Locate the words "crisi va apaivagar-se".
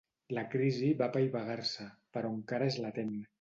0.53-1.87